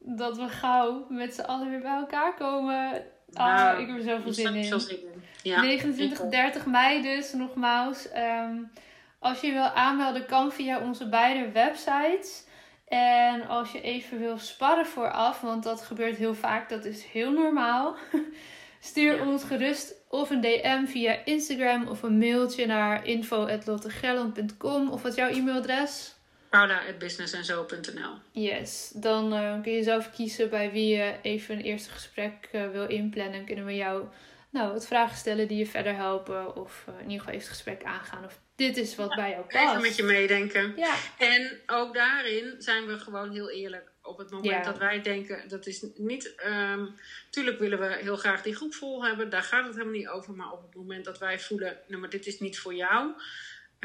dat 0.05 0.37
we 0.37 0.47
gauw 0.47 1.05
met 1.09 1.33
z'n 1.33 1.41
allen 1.41 1.69
weer 1.69 1.81
bij 1.81 1.95
elkaar 1.95 2.35
komen. 2.35 3.03
Ah, 3.33 3.55
nou, 3.55 3.81
ik 3.81 3.87
heb 3.87 3.97
er 3.97 4.03
zoveel 4.03 4.33
zin 4.33 4.55
in. 4.55 4.79
zin 4.79 5.01
in. 5.01 5.23
Ja, 5.43 5.61
29, 5.61 6.19
30 6.29 6.65
mei 6.65 7.01
dus, 7.01 7.33
nogmaals. 7.33 8.07
Um, 8.15 8.71
als 9.19 9.41
je 9.41 9.51
wil 9.51 9.61
aanmelden, 9.61 10.25
kan 10.25 10.51
via 10.51 10.79
onze 10.79 11.09
beide 11.09 11.51
websites. 11.51 12.45
En 12.87 13.47
als 13.47 13.71
je 13.71 13.81
even 13.81 14.19
wil 14.19 14.37
sparren 14.37 14.85
vooraf, 14.85 15.41
want 15.41 15.63
dat 15.63 15.81
gebeurt 15.81 16.17
heel 16.17 16.35
vaak, 16.35 16.69
dat 16.69 16.85
is 16.85 17.03
heel 17.03 17.31
normaal. 17.31 17.95
Stuur 18.79 19.27
ons 19.27 19.43
gerust 19.43 19.93
of 20.09 20.29
een 20.29 20.41
DM 20.41 20.85
via 20.85 21.25
Instagram 21.25 21.87
of 21.87 22.03
een 22.03 22.17
mailtje 22.17 22.65
naar 22.65 23.05
info.lottegelland.com. 23.05 24.89
Of 24.89 25.01
wat 25.01 25.11
is 25.11 25.17
jouw 25.17 25.29
e-mailadres? 25.29 26.15
paula.businessenzo.nl 26.53 28.13
Yes, 28.31 28.91
dan 28.95 29.33
uh, 29.33 29.61
kun 29.61 29.71
je 29.71 29.83
zelf 29.83 30.11
kiezen 30.11 30.49
bij 30.49 30.71
wie 30.71 30.95
je 30.95 31.15
even 31.21 31.55
een 31.55 31.61
eerste 31.61 31.91
gesprek 31.91 32.49
uh, 32.51 32.71
wil 32.71 32.87
inplannen. 32.87 33.39
En 33.39 33.45
kunnen 33.45 33.65
we 33.65 33.75
jou 33.75 34.05
nou, 34.49 34.73
wat 34.73 34.87
vragen 34.87 35.17
stellen 35.17 35.47
die 35.47 35.57
je 35.57 35.65
verder 35.65 35.95
helpen. 35.95 36.55
Of 36.55 36.85
uh, 36.89 36.95
in 36.95 37.01
ieder 37.01 37.19
geval 37.19 37.33
even 37.33 37.47
het 37.47 37.55
gesprek 37.55 37.83
aangaan. 37.83 38.25
Of 38.25 38.39
dit 38.55 38.77
is 38.77 38.95
wat 38.95 39.15
bij 39.15 39.29
jou 39.29 39.45
past. 39.45 39.69
Even 39.69 39.81
met 39.81 39.95
je 39.95 40.03
meedenken. 40.03 40.73
Ja. 40.75 40.95
En 41.17 41.59
ook 41.65 41.93
daarin 41.93 42.55
zijn 42.57 42.85
we 42.85 42.99
gewoon 42.99 43.31
heel 43.31 43.49
eerlijk. 43.49 43.91
Op 44.01 44.17
het 44.17 44.31
moment 44.31 44.51
ja. 44.51 44.63
dat 44.63 44.77
wij 44.77 45.01
denken, 45.01 45.47
dat 45.47 45.67
is 45.67 45.85
niet... 45.95 46.33
Um, 46.45 46.95
tuurlijk 47.29 47.59
willen 47.59 47.79
we 47.79 47.97
heel 48.01 48.17
graag 48.17 48.41
die 48.41 48.55
groep 48.55 48.73
vol 48.73 49.05
hebben. 49.05 49.29
Daar 49.29 49.43
gaat 49.43 49.65
het 49.65 49.73
helemaal 49.73 49.95
niet 49.95 50.07
over. 50.07 50.33
Maar 50.33 50.51
op 50.51 50.61
het 50.61 50.75
moment 50.75 51.05
dat 51.05 51.19
wij 51.19 51.39
voelen, 51.39 51.77
nou 51.87 52.01
maar 52.01 52.09
dit 52.09 52.27
is 52.27 52.39
niet 52.39 52.59
voor 52.59 52.73
jou 52.73 53.11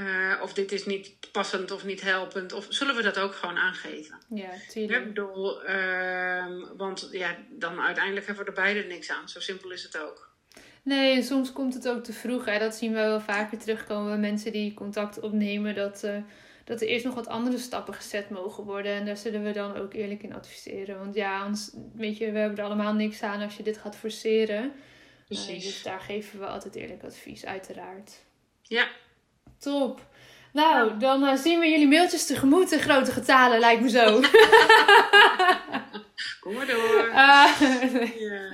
uh, 0.00 0.42
of 0.42 0.52
dit 0.52 0.72
is 0.72 0.86
niet 0.86 1.32
passend 1.32 1.70
of 1.70 1.84
niet 1.84 2.00
helpend. 2.00 2.52
Of 2.52 2.66
zullen 2.68 2.96
we 2.96 3.02
dat 3.02 3.18
ook 3.18 3.34
gewoon 3.34 3.56
aangeven? 3.56 4.18
Ja, 4.28 4.50
tuurlijk. 4.68 5.00
Ik 5.00 5.06
bedoel, 5.06 5.68
uh, 5.68 6.46
want 6.76 7.08
ja, 7.12 7.36
dan 7.50 7.80
uiteindelijk 7.80 8.26
hebben 8.26 8.44
we 8.44 8.50
er 8.50 8.56
beide 8.56 8.82
niks 8.82 9.10
aan. 9.10 9.28
Zo 9.28 9.40
simpel 9.40 9.70
is 9.70 9.82
het 9.82 9.98
ook. 9.98 10.28
Nee, 10.82 11.22
soms 11.22 11.52
komt 11.52 11.74
het 11.74 11.88
ook 11.88 12.04
te 12.04 12.12
vroeg. 12.12 12.44
Hè? 12.44 12.58
Dat 12.58 12.74
zien 12.74 12.92
we 12.92 12.98
wel 12.98 13.20
vaker 13.20 13.58
terugkomen 13.58 14.08
bij 14.08 14.30
mensen 14.30 14.52
die 14.52 14.74
contact 14.74 15.20
opnemen. 15.20 15.74
Dat, 15.74 16.02
uh, 16.04 16.16
dat 16.64 16.80
er 16.80 16.88
eerst 16.88 17.04
nog 17.04 17.14
wat 17.14 17.26
andere 17.26 17.58
stappen 17.58 17.94
gezet 17.94 18.30
mogen 18.30 18.64
worden. 18.64 18.92
En 18.92 19.06
daar 19.06 19.16
zullen 19.16 19.44
we 19.44 19.52
dan 19.52 19.76
ook 19.76 19.94
eerlijk 19.94 20.22
in 20.22 20.34
adviseren. 20.34 20.98
Want 20.98 21.14
ja, 21.14 21.46
ons, 21.46 21.70
weet 21.94 22.18
je, 22.18 22.32
we 22.32 22.38
hebben 22.38 22.58
er 22.58 22.64
allemaal 22.64 22.94
niks 22.94 23.22
aan 23.22 23.42
als 23.42 23.56
je 23.56 23.62
dit 23.62 23.78
gaat 23.78 23.96
forceren. 23.96 24.72
Precies. 25.26 25.64
dus 25.64 25.82
daar 25.82 26.00
geven 26.00 26.38
we 26.38 26.46
altijd 26.46 26.74
eerlijk 26.74 27.02
advies, 27.02 27.44
uiteraard. 27.44 28.12
Ja, 28.62 28.88
Top. 29.58 30.00
Nou, 30.52 30.98
dan 30.98 31.24
uh, 31.24 31.34
zien 31.34 31.60
we 31.60 31.66
jullie 31.66 31.88
mailtjes 31.88 32.26
tegemoet 32.26 32.72
in 32.72 32.78
grote 32.78 33.12
getalen, 33.12 33.58
lijkt 33.58 33.82
me 33.82 33.88
zo. 33.88 34.04
Kom 36.40 36.54
maar 36.54 36.66
door. 36.66 37.06
Uh, 37.18 38.20
ja. 38.20 38.52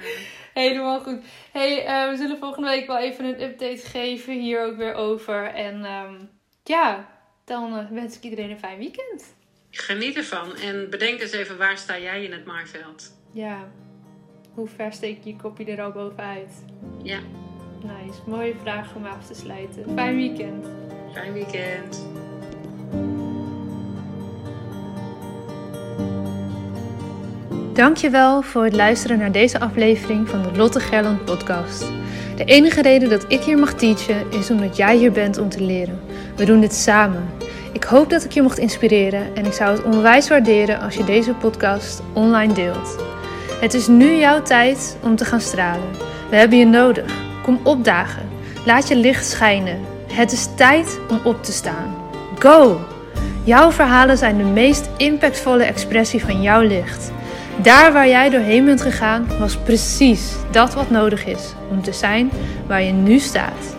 Helemaal 0.55 1.01
goed. 1.01 1.25
Hey, 1.53 1.87
uh, 1.87 2.11
we 2.11 2.17
zullen 2.17 2.39
volgende 2.39 2.69
week 2.69 2.87
wel 2.87 2.99
even 2.99 3.25
een 3.25 3.43
update 3.43 3.87
geven 3.87 4.41
hier 4.41 4.65
ook 4.65 4.77
weer 4.77 4.95
over. 4.95 5.45
En 5.45 5.85
um, 5.85 6.31
ja, 6.65 7.09
dan 7.45 7.89
wens 7.91 8.17
ik 8.17 8.23
iedereen 8.23 8.51
een 8.51 8.59
fijn 8.59 8.79
weekend. 8.79 9.35
Geniet 9.71 10.17
ervan 10.17 10.57
en 10.57 10.91
bedenk 10.91 11.21
eens 11.21 11.33
even 11.33 11.59
waar 11.59 11.79
sta 11.79 11.99
jij 11.99 12.25
in 12.25 12.33
het 12.33 12.45
maaiveld. 12.45 13.13
Ja, 13.33 13.69
hoe 14.55 14.69
ver 14.69 14.93
steek 14.93 15.25
je 15.25 15.31
je 15.31 15.37
kopje 15.37 15.65
er 15.65 15.83
al 15.83 15.93
bovenuit? 15.93 16.65
Ja. 17.03 17.19
Nice, 17.83 18.21
mooie 18.27 18.55
vraag 18.63 18.95
om 18.95 19.05
af 19.05 19.27
te 19.27 19.35
sluiten. 19.35 19.85
Fijn 19.95 20.17
weekend. 20.17 20.84
Fijn 21.15 21.33
weekend. 21.33 22.07
Dankjewel 27.73 28.43
voor 28.43 28.65
het 28.65 28.75
luisteren 28.75 29.19
naar 29.19 29.33
deze 29.33 29.61
aflevering 29.61 30.29
van 30.29 30.43
de 30.43 30.57
Lotte 30.57 30.81
Gerland 30.81 31.25
podcast. 31.25 31.81
De 32.37 32.45
enige 32.45 32.83
reden 32.83 33.09
dat 33.09 33.25
ik 33.29 33.41
hier 33.41 33.59
mag 33.59 33.75
teachen 33.75 34.31
is 34.31 34.51
omdat 34.51 34.77
jij 34.77 34.97
hier 34.97 35.13
bent 35.13 35.39
om 35.39 35.49
te 35.49 35.63
leren. 35.63 36.01
We 36.37 36.45
doen 36.45 36.61
dit 36.61 36.75
samen. 36.75 37.29
Ik 37.73 37.85
hoop 37.85 38.11
dat 38.11 38.25
ik 38.25 38.33
je 38.33 38.43
mocht 38.43 38.59
inspireren 38.59 39.35
en 39.35 39.47
ik 39.47 39.53
zou 39.53 39.77
het 39.77 39.85
onwijs 39.85 40.29
waarderen 40.29 40.81
als 40.81 40.95
je 40.95 41.05
deze 41.05 41.35
podcast 41.35 42.03
online 42.13 42.53
deelt. 42.53 42.97
Het 43.61 43.75
is 43.75 43.87
nu 43.87 44.15
jouw 44.15 44.43
tijd 44.43 44.97
om 45.03 45.17
te 45.17 45.25
gaan 45.25 45.41
stralen. 45.41 45.91
We 46.31 46.37
hebben 46.37 46.59
je 46.59 46.67
nodig. 46.67 47.15
Kom 47.43 47.61
opdagen. 47.63 48.29
Laat 48.65 48.89
je 48.89 48.97
licht 48.97 49.27
schijnen. 49.27 49.94
Het 50.15 50.33
is 50.33 50.49
tijd 50.57 51.01
om 51.09 51.21
op 51.25 51.43
te 51.43 51.53
staan. 51.53 51.95
Go! 52.39 52.81
Jouw 53.45 53.71
verhalen 53.71 54.19
zijn 54.19 54.37
de 54.37 54.45
meest 54.45 54.89
impactvolle 54.97 55.65
expressie 55.65 56.25
van 56.25 56.43
jouw 56.43 56.61
licht. 56.61 57.13
Daar 57.63 57.93
waar 57.93 58.09
jij 58.09 58.31
doorheen 58.31 58.65
bent 58.65 58.83
gegaan, 58.83 59.27
was 59.39 59.57
precies 59.57 60.33
dat 60.51 60.75
wat 60.75 60.91
nodig 60.91 61.27
is 61.27 61.55
om 61.71 61.83
te 61.83 61.93
zijn 61.93 62.31
waar 62.67 62.83
je 62.83 62.93
nu 62.93 63.19
staat. 63.19 63.77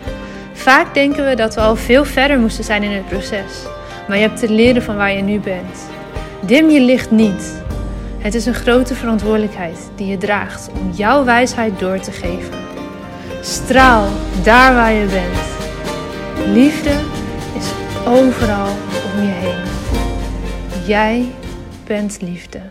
Vaak 0.54 0.94
denken 0.94 1.26
we 1.30 1.36
dat 1.36 1.56
we 1.56 1.62
al 1.62 1.76
veel 1.76 2.06
verder 2.06 2.40
moesten 2.40 2.64
zijn 2.64 2.84
in 2.84 2.92
het 2.92 3.08
proces, 3.08 3.64
maar 4.08 4.18
je 4.18 4.28
hebt 4.28 4.40
te 4.40 4.50
leren 4.50 4.84
van 4.84 4.96
waar 4.96 5.14
je 5.14 5.22
nu 5.22 5.40
bent. 5.40 5.90
Dim 6.42 6.70
je 6.70 6.82
licht 6.82 7.12
niet. 7.12 7.64
Het 8.18 8.36
is 8.36 8.46
een 8.46 8.54
grote 8.54 8.96
verantwoordelijkheid 8.96 9.90
die 9.96 10.08
je 10.08 10.18
draagt 10.18 10.70
om 10.72 10.92
jouw 10.92 11.24
wijsheid 11.24 11.80
door 11.80 12.00
te 12.00 12.12
geven. 12.12 12.58
Straal 13.42 14.08
daar 14.44 14.74
waar 14.74 14.94
je 14.94 15.06
bent. 15.06 15.55
Liefde 16.54 17.00
is 17.56 17.72
overal 18.08 18.68
om 18.68 19.22
je 19.22 19.34
heen. 19.34 19.64
Jij 20.88 21.32
bent 21.88 22.22
liefde. 22.22 22.62